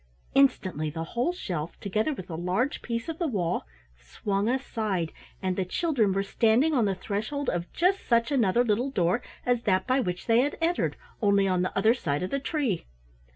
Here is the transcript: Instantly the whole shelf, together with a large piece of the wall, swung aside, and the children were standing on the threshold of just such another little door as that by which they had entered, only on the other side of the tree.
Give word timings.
Instantly 0.33 0.89
the 0.89 1.03
whole 1.03 1.31
shelf, 1.31 1.79
together 1.79 2.11
with 2.11 2.27
a 2.27 2.33
large 2.35 2.81
piece 2.81 3.07
of 3.07 3.19
the 3.19 3.27
wall, 3.27 3.65
swung 3.95 4.49
aside, 4.49 5.11
and 5.43 5.55
the 5.55 5.63
children 5.63 6.11
were 6.11 6.23
standing 6.23 6.73
on 6.73 6.85
the 6.85 6.95
threshold 6.95 7.51
of 7.51 7.71
just 7.71 8.03
such 8.07 8.31
another 8.31 8.63
little 8.63 8.89
door 8.89 9.21
as 9.45 9.61
that 9.61 9.85
by 9.85 9.99
which 9.99 10.25
they 10.25 10.39
had 10.39 10.57
entered, 10.59 10.95
only 11.21 11.47
on 11.47 11.61
the 11.61 11.77
other 11.77 11.93
side 11.93 12.23
of 12.23 12.31
the 12.31 12.39
tree. 12.39 12.87